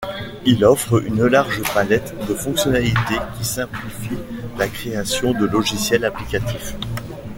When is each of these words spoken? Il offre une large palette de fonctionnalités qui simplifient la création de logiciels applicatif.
Il 0.47 0.65
offre 0.65 0.99
une 1.05 1.25
large 1.27 1.61
palette 1.75 2.15
de 2.27 2.33
fonctionnalités 2.33 3.19
qui 3.37 3.45
simplifient 3.45 4.17
la 4.57 4.67
création 4.67 5.31
de 5.33 5.45
logiciels 5.45 6.05
applicatif. 6.05 6.73